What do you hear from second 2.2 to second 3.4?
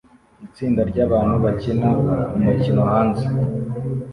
umukino hanze